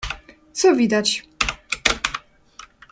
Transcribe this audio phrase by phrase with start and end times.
[0.53, 1.23] Co widać?